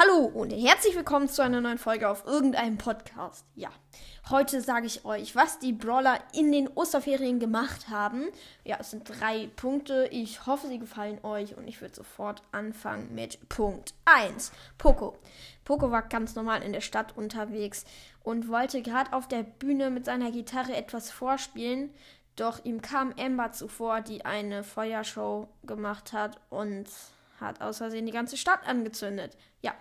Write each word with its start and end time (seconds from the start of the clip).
Hallo 0.00 0.26
und 0.26 0.52
herzlich 0.52 0.94
willkommen 0.94 1.28
zu 1.28 1.42
einer 1.42 1.60
neuen 1.60 1.76
Folge 1.76 2.08
auf 2.08 2.24
irgendeinem 2.24 2.78
Podcast. 2.78 3.44
Ja, 3.56 3.70
heute 4.30 4.60
sage 4.60 4.86
ich 4.86 5.04
euch, 5.04 5.34
was 5.34 5.58
die 5.58 5.72
Brawler 5.72 6.20
in 6.32 6.52
den 6.52 6.68
Osterferien 6.68 7.40
gemacht 7.40 7.88
haben. 7.88 8.28
Ja, 8.62 8.76
es 8.78 8.92
sind 8.92 9.08
drei 9.08 9.48
Punkte. 9.56 10.06
Ich 10.12 10.46
hoffe, 10.46 10.68
sie 10.68 10.78
gefallen 10.78 11.18
euch 11.24 11.56
und 11.56 11.66
ich 11.66 11.80
würde 11.80 11.96
sofort 11.96 12.42
anfangen 12.52 13.12
mit 13.12 13.48
Punkt 13.48 13.92
1. 14.04 14.52
Poco. 14.78 15.18
Poco 15.64 15.90
war 15.90 16.02
ganz 16.02 16.36
normal 16.36 16.62
in 16.62 16.72
der 16.72 16.80
Stadt 16.80 17.16
unterwegs 17.16 17.84
und 18.22 18.46
wollte 18.46 18.82
gerade 18.82 19.12
auf 19.12 19.26
der 19.26 19.42
Bühne 19.42 19.90
mit 19.90 20.04
seiner 20.04 20.30
Gitarre 20.30 20.76
etwas 20.76 21.10
vorspielen. 21.10 21.92
Doch 22.36 22.64
ihm 22.64 22.82
kam 22.82 23.14
Amber 23.18 23.50
zuvor, 23.50 24.00
die 24.02 24.24
eine 24.24 24.62
Feuershow 24.62 25.48
gemacht 25.64 26.12
hat 26.12 26.40
und 26.50 26.86
hat 27.40 27.60
aus 27.60 27.78
Versehen 27.78 28.06
die 28.06 28.12
ganze 28.12 28.36
Stadt 28.36 28.66
angezündet. 28.66 29.36
Ja, 29.60 29.74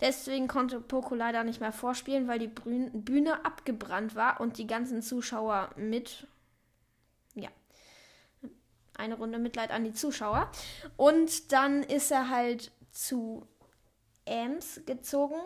deswegen 0.00 0.48
konnte 0.48 0.80
Poco 0.80 1.14
leider 1.14 1.44
nicht 1.44 1.60
mehr 1.60 1.72
vorspielen, 1.72 2.28
weil 2.28 2.38
die 2.38 2.48
Bühne 2.48 3.44
abgebrannt 3.44 4.14
war 4.14 4.40
und 4.40 4.58
die 4.58 4.66
ganzen 4.66 5.02
Zuschauer 5.02 5.70
mit. 5.76 6.26
Ja. 7.34 7.50
Eine 8.96 9.16
Runde 9.16 9.38
Mitleid 9.38 9.70
an 9.70 9.84
die 9.84 9.92
Zuschauer. 9.92 10.50
Und 10.96 11.52
dann 11.52 11.82
ist 11.82 12.10
er 12.10 12.30
halt 12.30 12.70
zu 12.92 13.46
Ems 14.24 14.82
gezogen, 14.86 15.40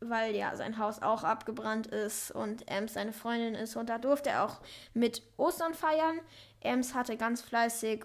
weil 0.00 0.36
ja 0.36 0.54
sein 0.54 0.78
Haus 0.78 1.02
auch 1.02 1.24
abgebrannt 1.24 1.86
ist 1.86 2.30
und 2.30 2.70
Ems 2.70 2.94
seine 2.94 3.12
Freundin 3.12 3.54
ist. 3.54 3.76
Und 3.76 3.88
da 3.88 3.98
durfte 3.98 4.30
er 4.30 4.44
auch 4.44 4.60
mit 4.92 5.22
Ostern 5.38 5.74
feiern. 5.74 6.20
Ems 6.60 6.94
hatte 6.94 7.16
ganz 7.16 7.40
fleißig 7.40 8.04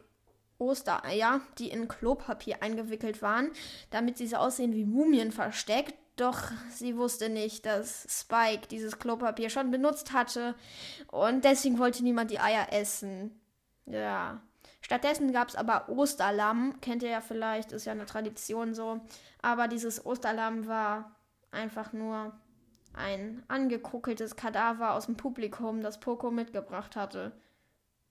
Ostereier, 0.57 1.41
die 1.57 1.69
in 1.69 1.87
Klopapier 1.87 2.61
eingewickelt 2.61 3.21
waren, 3.21 3.51
damit 3.89 4.17
sie 4.17 4.27
so 4.27 4.37
aussehen 4.37 4.73
wie 4.73 4.85
Mumien 4.85 5.31
versteckt. 5.31 5.95
Doch 6.15 6.51
sie 6.69 6.95
wusste 6.95 7.29
nicht, 7.29 7.65
dass 7.65 8.05
Spike 8.07 8.67
dieses 8.67 8.99
Klopapier 8.99 9.49
schon 9.49 9.71
benutzt 9.71 10.13
hatte 10.13 10.53
und 11.11 11.43
deswegen 11.43 11.79
wollte 11.79 12.03
niemand 12.03 12.29
die 12.29 12.39
Eier 12.39 12.71
essen. 12.71 13.39
Ja. 13.87 14.41
Stattdessen 14.81 15.31
gab 15.31 15.47
es 15.47 15.55
aber 15.55 15.89
Osterlamm. 15.89 16.79
Kennt 16.81 17.01
ihr 17.01 17.09
ja 17.09 17.21
vielleicht, 17.21 17.71
ist 17.71 17.85
ja 17.85 17.93
eine 17.93 18.05
Tradition 18.05 18.75
so. 18.75 18.99
Aber 19.41 19.67
dieses 19.67 20.05
Osterlamm 20.05 20.67
war 20.67 21.15
einfach 21.51 21.93
nur 21.93 22.33
ein 22.93 23.41
angekuckeltes 23.47 24.35
Kadaver 24.35 24.93
aus 24.93 25.07
dem 25.07 25.17
Publikum, 25.17 25.81
das 25.81 25.99
Poco 25.99 26.29
mitgebracht 26.29 26.95
hatte 26.95 27.31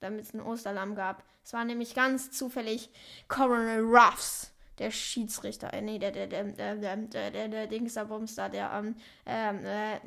damit 0.03 0.25
es 0.25 0.33
ein 0.33 0.41
Osterlamm 0.41 0.95
gab. 0.95 1.23
Es 1.43 1.53
war 1.53 1.65
nämlich 1.65 1.95
ganz 1.95 2.31
zufällig 2.31 2.89
Coronel 3.27 3.83
Ruffs, 3.83 4.51
der 4.79 4.91
Schiedsrichter, 4.91 5.73
äh, 5.73 5.81
nee, 5.81 5.99
der, 5.99 6.11
der, 6.11 6.27
der, 6.27 6.43
der, 6.43 6.75
der, 6.75 6.97
der, 6.97 7.31
der, 7.31 7.47
der 7.47 7.67
Dingsterbumster, 7.67 8.49
der, 8.49 8.71
ähm, 8.73 8.95
ähm, 9.25 9.65
äh, 9.65 9.97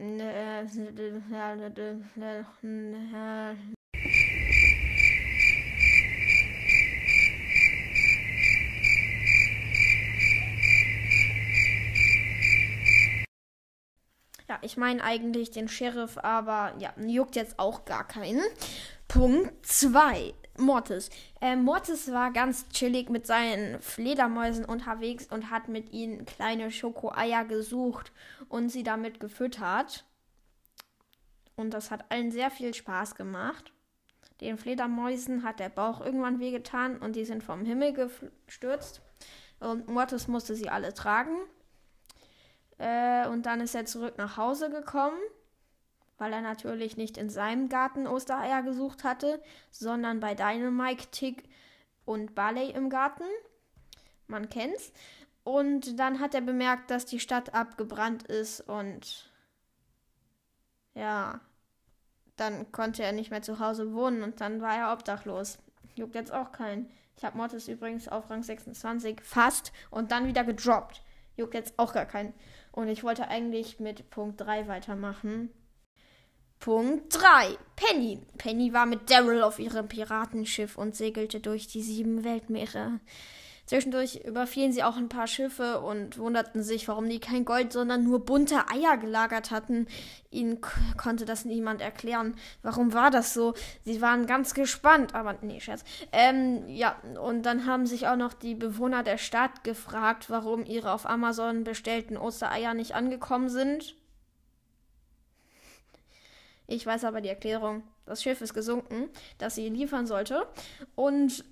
äh, 3.03 3.76
Ja, 14.57 14.59
ich 14.63 14.79
meine 14.79 15.05
eigentlich 15.05 15.51
den 15.51 15.69
Sheriff, 15.69 16.17
aber 16.17 16.73
ja, 16.79 16.95
juckt 16.99 17.37
jetzt 17.37 17.59
auch 17.59 17.85
gar 17.85 18.07
keinen. 18.07 18.41
Punkt 19.07 19.67
2. 19.67 20.33
Mortis. 20.57 21.11
Äh, 21.43 21.57
Mortis 21.57 22.11
war 22.11 22.33
ganz 22.33 22.67
chillig 22.71 23.11
mit 23.11 23.27
seinen 23.27 23.81
Fledermäusen 23.83 24.65
unterwegs 24.65 25.27
und 25.27 25.51
hat 25.51 25.69
mit 25.69 25.93
ihnen 25.93 26.25
kleine 26.25 26.71
Schokoeier 26.71 27.45
gesucht 27.45 28.13
und 28.49 28.71
sie 28.71 28.83
damit 28.83 29.21
gefüttert. 29.21 30.07
Und 31.57 31.75
das 31.75 31.91
hat 31.91 32.11
allen 32.11 32.31
sehr 32.31 32.51
viel 32.51 32.73
Spaß 32.73 33.15
gemacht. 33.15 33.75
Den 34.41 34.57
Fledermäusen 34.57 35.43
hat 35.43 35.61
der 35.61 35.69
Bauch 35.69 36.01
irgendwann 36.01 36.41
wehgetan 36.41 36.97
und 36.97 37.15
die 37.15 37.27
sind 37.27 37.43
vom 37.43 37.67
Himmel 37.67 37.93
gestürzt. 38.47 39.03
Und 39.61 39.89
Mortis 39.89 40.29
musste 40.29 40.55
sie 40.55 40.71
alle 40.71 40.95
tragen. 40.95 41.37
Äh, 42.79 43.27
und 43.29 43.47
dann 43.47 43.61
ist 43.61 43.75
er 43.75 43.87
zurück 43.87 44.19
nach 44.19 44.37
Hause 44.37 44.71
gekommen 44.71 45.19
weil 46.19 46.33
er 46.33 46.41
natürlich 46.41 46.97
nicht 46.97 47.19
in 47.19 47.29
seinem 47.29 47.69
Garten 47.69 48.07
Ostereier 48.07 48.63
gesucht 48.63 49.05
hatte, 49.05 49.41
sondern 49.71 50.21
bei 50.21 50.35
Dynamite, 50.35 51.11
Tick 51.11 51.45
und 52.05 52.35
Barley 52.35 52.71
im 52.71 52.89
Garten. 52.89 53.25
Man 54.27 54.49
kennt's. 54.49 54.93
Und 55.45 55.99
dann 56.01 56.21
hat 56.21 56.35
er 56.35 56.41
bemerkt, 56.41 56.91
dass 56.91 57.07
die 57.07 57.21
Stadt 57.21 57.55
abgebrannt 57.55 58.25
ist 58.25 58.61
und 58.63 59.31
ja, 60.95 61.41
dann 62.37 62.73
konnte 62.73 63.05
er 63.05 63.13
nicht 63.13 63.31
mehr 63.31 63.43
zu 63.43 63.61
Hause 63.61 63.93
wohnen 63.93 64.23
und 64.23 64.41
dann 64.41 64.61
war 64.61 64.77
er 64.77 64.93
obdachlos. 64.93 65.59
Juckt 65.95 66.15
jetzt 66.15 66.33
auch 66.33 66.51
keinen. 66.53 66.91
Ich 67.17 67.25
habe 67.25 67.37
Mortis 67.37 67.69
übrigens 67.69 68.09
auf 68.09 68.29
Rang 68.29 68.43
26 68.43 69.21
fast 69.23 69.73
und 69.91 70.11
dann 70.11 70.27
wieder 70.27 70.43
gedroppt. 70.43 71.03
Juckt 71.37 71.55
jetzt 71.55 71.79
auch 71.79 71.93
gar 71.93 72.07
keinen. 72.07 72.35
Und 72.77 72.89
ich 72.89 73.03
wollte 73.03 73.29
eigentlich 73.29 73.81
mit 73.81 74.11
Punkt 74.11 74.39
3 74.43 74.69
weitermachen. 74.69 75.49
Punkt 76.61 77.07
3. 77.11 77.57
Penny. 77.75 78.21
Penny 78.37 78.75
war 78.75 78.85
mit 78.85 79.11
Daryl 79.11 79.43
auf 79.43 79.59
ihrem 79.59 79.89
Piratenschiff 79.89 80.77
und 80.77 80.95
segelte 80.95 81.41
durch 81.41 81.69
die 81.69 81.81
sieben 81.81 82.23
Weltmeere. 82.23 83.01
Zwischendurch 83.67 84.25
überfielen 84.25 84.73
sie 84.73 84.85
auch 84.85 84.97
ein 84.97 85.09
paar 85.09 85.27
Schiffe 85.27 85.81
und 85.81 86.19
wunderten 86.19 86.63
sich, 86.63 86.87
warum 86.87 87.09
die 87.09 87.19
kein 87.19 87.45
Gold, 87.45 87.73
sondern 87.73 88.05
nur 88.05 88.25
bunte 88.25 88.69
Eier 88.71 88.97
gelagert 88.97 89.51
hatten. 89.51 89.89
Ihnen 90.31 90.61
konnte 90.97 91.25
das 91.25 91.45
niemand 91.45 91.81
erklären. 91.81 92.37
Warum 92.63 92.93
war 92.93 93.11
das 93.11 93.35
so? 93.35 93.55
Sie 93.85 94.01
waren 94.01 94.27
ganz 94.27 94.55
gespannt, 94.55 95.17
aber 95.17 95.37
nee, 95.43 95.61
Scherz. 95.61 95.83
Ähm, 96.13 96.69
ja, 96.69 96.97
und 97.21 97.43
dann 97.43 97.67
haben 97.67 97.87
sich 97.87 98.07
auch 98.07 98.17
noch 98.17 98.35
die 98.35 98.55
Bewohner 98.55 99.03
der 99.03 99.19
Stadt 99.19 99.65
gefragt, 99.65 100.31
warum 100.31 100.65
ihre 100.65 100.93
auf 100.93 101.05
Amazon 101.05 101.65
bestellten 101.65 102.17
Ostereier 102.17 102.73
nicht 102.73 102.95
angekommen 102.95 103.49
sind. 103.49 103.97
Ich 106.69 106.87
weiß 106.87 107.05
aber 107.05 107.21
die 107.21 107.29
Erklärung. 107.29 107.83
Das 108.07 108.23
Schiff 108.23 108.41
ist 108.41 108.55
gesunken, 108.55 109.09
das 109.39 109.57
sie 109.57 109.69
liefern 109.69 110.07
sollte. 110.07 110.47
Und 110.95 111.45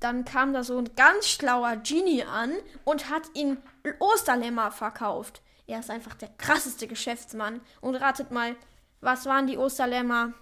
dann 0.00 0.24
kam 0.24 0.52
da 0.52 0.64
so 0.64 0.78
ein 0.78 0.94
ganz 0.96 1.28
schlauer 1.28 1.76
Genie 1.76 2.24
an 2.24 2.52
und 2.84 3.10
hat 3.10 3.22
ihn 3.34 3.58
Osterlämmer 3.98 4.70
verkauft. 4.70 5.42
Er 5.66 5.80
ist 5.80 5.90
einfach 5.90 6.14
der 6.14 6.30
krasseste 6.36 6.88
Geschäftsmann. 6.88 7.60
Und 7.80 7.94
ratet 7.94 8.30
mal, 8.30 8.56
was 9.00 9.26
waren 9.26 9.46
die 9.46 9.58
Osterlämmer? 9.58 10.32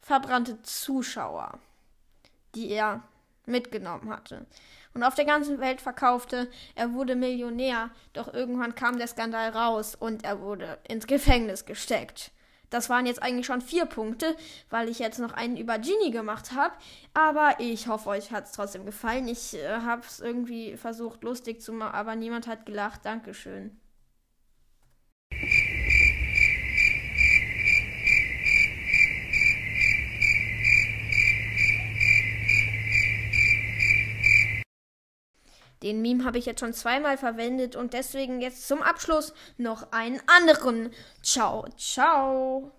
Verbrannte 0.00 0.62
Zuschauer, 0.62 1.58
die 2.54 2.70
er 2.70 3.02
mitgenommen 3.46 4.10
hatte 4.10 4.46
und 4.94 5.02
auf 5.02 5.14
der 5.14 5.24
ganzen 5.24 5.60
Welt 5.60 5.80
verkaufte. 5.80 6.50
Er 6.74 6.92
wurde 6.92 7.14
Millionär, 7.16 7.90
doch 8.12 8.32
irgendwann 8.32 8.74
kam 8.74 8.98
der 8.98 9.06
Skandal 9.06 9.50
raus 9.50 9.94
und 9.94 10.24
er 10.24 10.40
wurde 10.40 10.78
ins 10.88 11.06
Gefängnis 11.06 11.64
gesteckt. 11.64 12.32
Das 12.70 12.88
waren 12.88 13.06
jetzt 13.06 13.22
eigentlich 13.22 13.46
schon 13.46 13.60
vier 13.60 13.84
Punkte, 13.84 14.36
weil 14.70 14.88
ich 14.88 15.00
jetzt 15.00 15.18
noch 15.18 15.32
einen 15.32 15.56
über 15.56 15.78
Genie 15.78 16.10
gemacht 16.10 16.52
habe. 16.52 16.72
Aber 17.12 17.56
ich 17.58 17.88
hoffe, 17.88 18.08
euch 18.10 18.30
hat 18.30 18.46
es 18.46 18.52
trotzdem 18.52 18.86
gefallen. 18.86 19.28
Ich 19.28 19.54
äh, 19.54 19.80
habe 19.80 20.02
es 20.06 20.20
irgendwie 20.20 20.76
versucht 20.76 21.22
lustig 21.24 21.60
zu 21.60 21.72
machen, 21.72 21.94
aber 21.94 22.14
niemand 22.16 22.46
hat 22.46 22.66
gelacht. 22.66 23.04
Dankeschön. 23.04 23.78
Den 35.82 36.02
Meme 36.02 36.24
habe 36.24 36.38
ich 36.38 36.46
jetzt 36.46 36.60
schon 36.60 36.74
zweimal 36.74 37.16
verwendet 37.16 37.74
und 37.74 37.94
deswegen 37.94 38.40
jetzt 38.40 38.68
zum 38.68 38.82
Abschluss 38.82 39.32
noch 39.56 39.92
einen 39.92 40.20
anderen. 40.26 40.90
Ciao, 41.22 41.66
ciao. 41.76 42.72